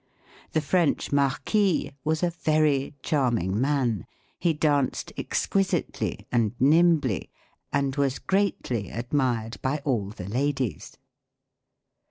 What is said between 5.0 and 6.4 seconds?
exquisitely